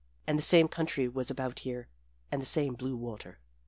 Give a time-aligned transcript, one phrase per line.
[0.25, 1.87] And the same country was about here,
[2.31, 3.39] and the same blue water.